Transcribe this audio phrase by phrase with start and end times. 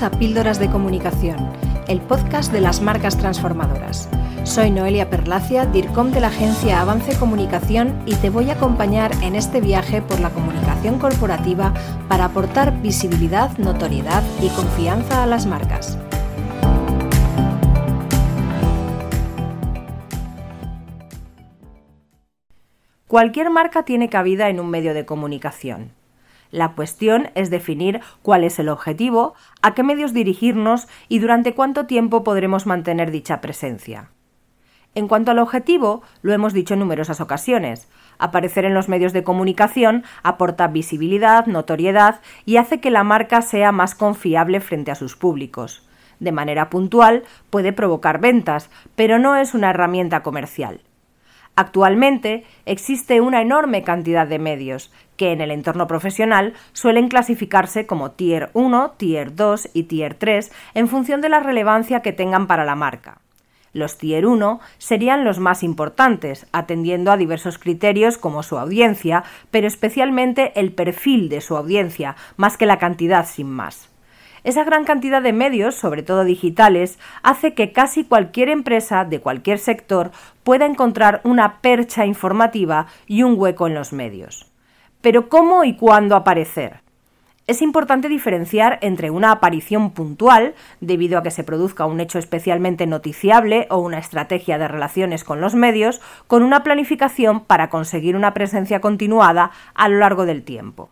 [0.00, 1.36] A Píldoras de Comunicación,
[1.86, 4.08] el podcast de las marcas transformadoras.
[4.42, 9.36] Soy Noelia Perlacia, DIRCOM de la agencia Avance Comunicación y te voy a acompañar en
[9.36, 11.74] este viaje por la comunicación corporativa
[12.08, 15.98] para aportar visibilidad, notoriedad y confianza a las marcas.
[23.06, 26.01] Cualquier marca tiene cabida en un medio de comunicación.
[26.52, 31.86] La cuestión es definir cuál es el objetivo, a qué medios dirigirnos y durante cuánto
[31.86, 34.10] tiempo podremos mantener dicha presencia.
[34.94, 37.88] En cuanto al objetivo, lo hemos dicho en numerosas ocasiones.
[38.18, 43.72] Aparecer en los medios de comunicación aporta visibilidad, notoriedad y hace que la marca sea
[43.72, 45.88] más confiable frente a sus públicos.
[46.20, 50.82] De manera puntual puede provocar ventas, pero no es una herramienta comercial.
[51.54, 58.12] Actualmente existe una enorme cantidad de medios que en el entorno profesional suelen clasificarse como
[58.12, 62.64] Tier 1, Tier 2 y Tier 3 en función de la relevancia que tengan para
[62.64, 63.18] la marca.
[63.74, 69.66] Los Tier 1 serían los más importantes, atendiendo a diversos criterios como su audiencia, pero
[69.66, 73.91] especialmente el perfil de su audiencia, más que la cantidad sin más.
[74.44, 79.58] Esa gran cantidad de medios, sobre todo digitales, hace que casi cualquier empresa de cualquier
[79.58, 80.10] sector
[80.42, 84.50] pueda encontrar una percha informativa y un hueco en los medios.
[85.00, 86.80] Pero ¿cómo y cuándo aparecer?
[87.48, 92.86] Es importante diferenciar entre una aparición puntual, debido a que se produzca un hecho especialmente
[92.86, 98.32] noticiable o una estrategia de relaciones con los medios, con una planificación para conseguir una
[98.32, 100.90] presencia continuada a lo largo del tiempo.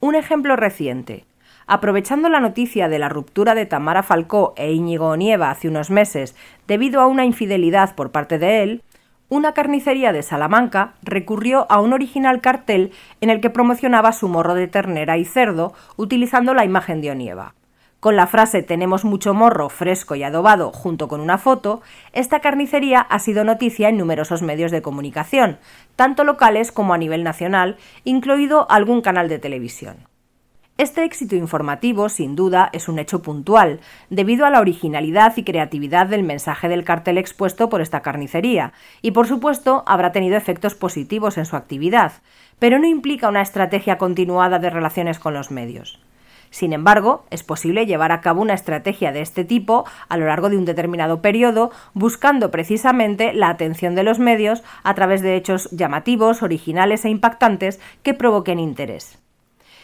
[0.00, 1.24] Un ejemplo reciente.
[1.72, 6.34] Aprovechando la noticia de la ruptura de Tamara Falcó e Íñigo Onieva hace unos meses
[6.66, 8.82] debido a una infidelidad por parte de él,
[9.28, 14.56] una carnicería de Salamanca recurrió a un original cartel en el que promocionaba su morro
[14.56, 17.54] de ternera y cerdo utilizando la imagen de Onieva.
[18.00, 21.82] Con la frase tenemos mucho morro fresco y adobado junto con una foto,
[22.12, 25.58] esta carnicería ha sido noticia en numerosos medios de comunicación,
[25.94, 30.09] tanto locales como a nivel nacional, incluido algún canal de televisión.
[30.80, 36.06] Este éxito informativo, sin duda, es un hecho puntual, debido a la originalidad y creatividad
[36.06, 41.36] del mensaje del cartel expuesto por esta carnicería, y por supuesto habrá tenido efectos positivos
[41.36, 42.12] en su actividad,
[42.58, 46.00] pero no implica una estrategia continuada de relaciones con los medios.
[46.48, 50.48] Sin embargo, es posible llevar a cabo una estrategia de este tipo a lo largo
[50.48, 55.68] de un determinado periodo, buscando precisamente la atención de los medios a través de hechos
[55.72, 59.18] llamativos, originales e impactantes que provoquen interés.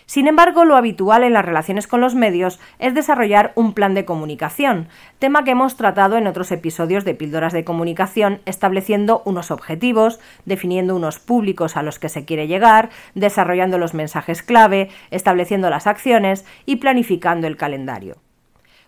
[0.06, 4.04] Sin embargo, lo habitual en las relaciones con los medios es desarrollar un plan de
[4.04, 10.20] comunicación, tema que hemos tratado en otros episodios de Píldoras de Comunicación, estableciendo unos objetivos,
[10.44, 15.88] definiendo unos públicos a los que se quiere llegar, desarrollando los mensajes clave, estableciendo las
[15.88, 18.25] acciones y planificando el calendario.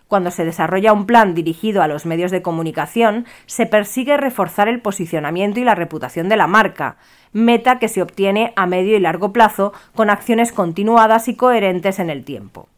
[0.09, 4.81] Cuando se desarrolla un plan dirigido a los medios de comunicación, se persigue reforzar el
[4.81, 6.97] posicionamiento y la reputación de la marca,
[7.31, 12.09] meta que se obtiene a medio y largo plazo con acciones continuadas y coherentes en
[12.09, 12.69] el tiempo.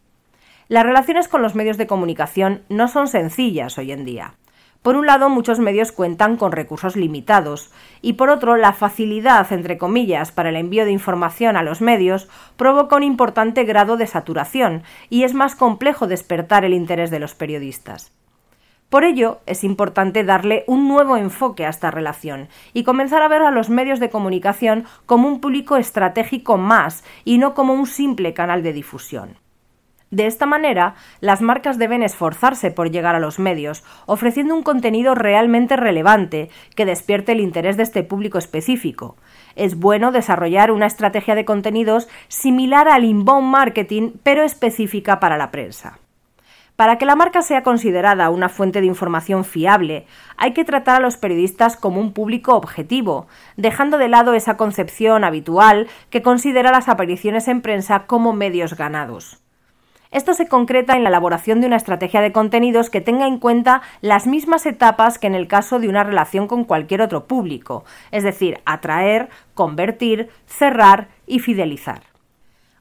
[0.67, 4.33] Las relaciones con los medios de comunicación no son sencillas hoy en día.
[4.81, 7.71] Por un lado, muchos medios cuentan con recursos limitados
[8.01, 12.27] y por otro, la facilidad, entre comillas, para el envío de información a los medios
[12.57, 17.35] provoca un importante grado de saturación y es más complejo despertar el interés de los
[17.35, 18.11] periodistas.
[18.89, 23.43] Por ello, es importante darle un nuevo enfoque a esta relación y comenzar a ver
[23.43, 28.33] a los medios de comunicación como un público estratégico más y no como un simple
[28.33, 29.40] canal de difusión.
[30.11, 35.15] De esta manera, las marcas deben esforzarse por llegar a los medios, ofreciendo un contenido
[35.15, 39.15] realmente relevante que despierte el interés de este público específico.
[39.55, 45.49] Es bueno desarrollar una estrategia de contenidos similar al inbound marketing, pero específica para la
[45.49, 45.99] prensa.
[46.75, 50.99] Para que la marca sea considerada una fuente de información fiable, hay que tratar a
[50.99, 56.89] los periodistas como un público objetivo, dejando de lado esa concepción habitual que considera las
[56.89, 59.41] apariciones en prensa como medios ganados.
[60.11, 63.81] Esto se concreta en la elaboración de una estrategia de contenidos que tenga en cuenta
[64.01, 68.23] las mismas etapas que en el caso de una relación con cualquier otro público, es
[68.23, 72.11] decir, atraer, convertir, cerrar y fidelizar.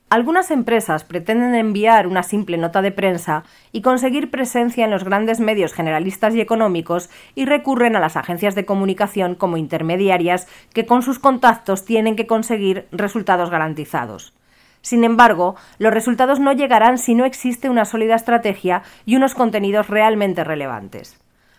[0.09, 5.39] Algunas empresas pretenden enviar una simple nota de prensa y conseguir presencia en los grandes
[5.39, 11.03] medios generalistas y económicos y recurren a las agencias de comunicación como intermediarias que con
[11.03, 14.35] sus contactos tienen que conseguir resultados garantizados.
[14.83, 19.89] Sin embargo, los resultados no llegarán si no existe una sólida estrategia y unos contenidos
[19.89, 21.19] realmente relevantes.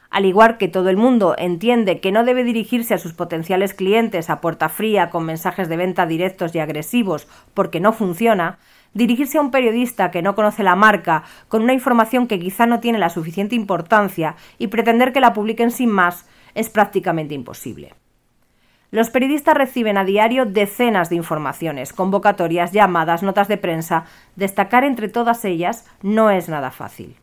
[0.09, 4.29] Al igual que todo el mundo entiende que no debe dirigirse a sus potenciales clientes
[4.29, 8.57] a puerta fría con mensajes de venta directos y agresivos porque no funciona,
[8.94, 12.81] Dirigirse a un periodista que no conoce la marca con una información que quizá no
[12.81, 16.25] tiene la suficiente importancia y pretender que la publiquen sin más
[16.56, 17.94] es prácticamente imposible.
[18.92, 24.04] Los periodistas reciben a diario decenas de informaciones, convocatorias, llamadas, notas de prensa.
[24.36, 27.16] Destacar entre todas ellas no es nada fácil.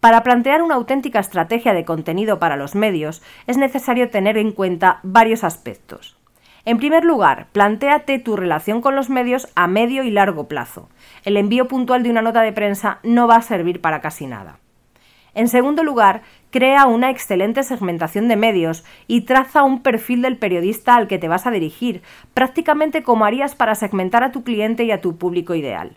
[0.00, 4.98] Para plantear una auténtica estrategia de contenido para los medios es necesario tener en cuenta
[5.04, 6.18] varios aspectos.
[6.64, 10.88] En primer lugar, plantéate tu relación con los medios a medio y largo plazo.
[11.24, 14.58] El envío puntual de una nota de prensa no va a servir para casi nada.
[15.34, 20.96] En segundo lugar, crea una excelente segmentación de medios y traza un perfil del periodista
[20.96, 22.02] al que te vas a dirigir,
[22.34, 25.96] prácticamente como harías para segmentar a tu cliente y a tu público ideal.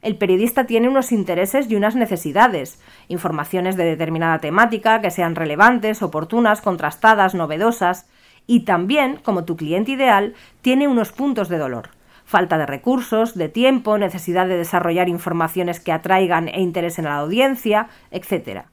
[0.00, 6.02] El periodista tiene unos intereses y unas necesidades, informaciones de determinada temática que sean relevantes,
[6.02, 8.08] oportunas, contrastadas, novedosas,
[8.46, 11.90] y también, como tu cliente ideal, tiene unos puntos de dolor.
[12.30, 17.16] Falta de recursos, de tiempo, necesidad de desarrollar informaciones que atraigan e interesen a la
[17.16, 18.66] audiencia, etc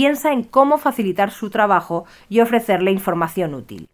[0.00, 3.88] piensa en cómo facilitar su trabajo y ofrecerle información útil.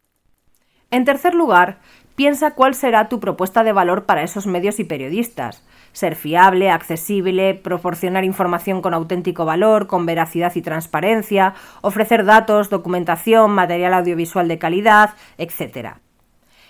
[0.91, 1.79] En tercer lugar,
[2.15, 5.65] piensa cuál será tu propuesta de valor para esos medios y periodistas.
[5.93, 13.51] Ser fiable, accesible, proporcionar información con auténtico valor, con veracidad y transparencia, ofrecer datos, documentación,
[13.51, 15.97] material audiovisual de calidad, etc.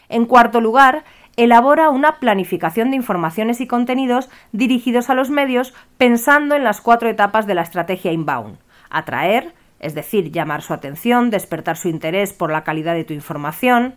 [0.08, 1.04] En cuarto lugar,
[1.36, 7.08] elabora una planificación de informaciones y contenidos dirigidos a los medios pensando en las cuatro
[7.08, 8.58] etapas de la estrategia inbound.
[8.88, 13.96] Atraer, es decir, llamar su atención, despertar su interés por la calidad de tu información,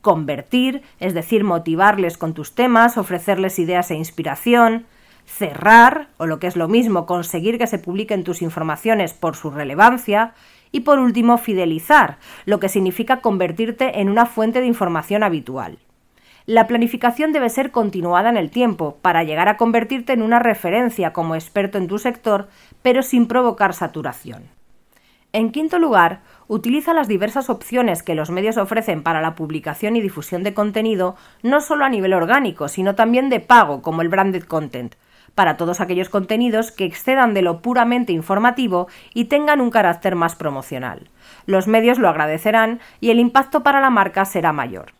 [0.00, 4.86] convertir, es decir, motivarles con tus temas, ofrecerles ideas e inspiración,
[5.26, 9.50] cerrar, o lo que es lo mismo, conseguir que se publiquen tus informaciones por su
[9.50, 10.32] relevancia,
[10.70, 15.78] y por último, fidelizar, lo que significa convertirte en una fuente de información habitual.
[16.48, 21.12] La planificación debe ser continuada en el tiempo para llegar a convertirte en una referencia
[21.12, 22.48] como experto en tu sector,
[22.80, 24.44] pero sin provocar saturación.
[25.34, 30.00] En quinto lugar, utiliza las diversas opciones que los medios ofrecen para la publicación y
[30.00, 34.44] difusión de contenido, no solo a nivel orgánico, sino también de pago, como el branded
[34.44, 34.94] content,
[35.34, 40.34] para todos aquellos contenidos que excedan de lo puramente informativo y tengan un carácter más
[40.34, 41.10] promocional.
[41.44, 44.94] Los medios lo agradecerán y el impacto para la marca será mayor.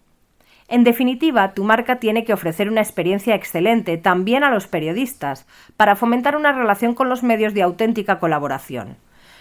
[0.69, 5.47] En definitiva, tu marca tiene que ofrecer una experiencia excelente también a los periodistas
[5.79, 8.99] para fomentar una relación con los medios de auténtica colaboración.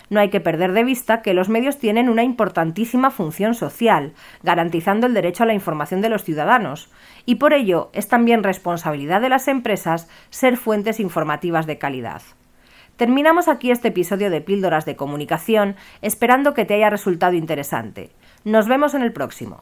[0.09, 5.06] No hay que perder de vista que los medios tienen una importantísima función social, garantizando
[5.06, 6.89] el derecho a la información de los ciudadanos,
[7.25, 12.21] y por ello es también responsabilidad de las empresas ser fuentes informativas de calidad.
[12.95, 18.12] Terminamos aquí este episodio de Píldoras de Comunicación, esperando que te haya resultado interesante.
[18.45, 19.62] Nos vemos en el próximo.